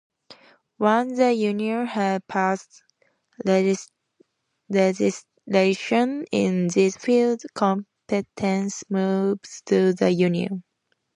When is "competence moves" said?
7.53-9.61